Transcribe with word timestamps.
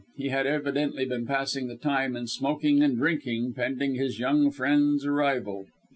He 0.15 0.29
had 0.29 0.47
evidently 0.47 1.05
been 1.05 1.27
passing 1.27 1.67
the 1.67 1.75
time 1.75 2.15
in 2.15 2.25
smoking 2.25 2.81
and 2.81 2.97
drinking 2.97 3.53
pending 3.53 3.93
his 3.93 4.17
young 4.17 4.49
friend's 4.49 5.05
arrival. 5.05 5.67